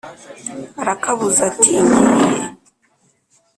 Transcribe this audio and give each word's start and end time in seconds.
Arakabuza 0.81 1.41
ati: 1.49 1.71
ngiye 1.85 2.45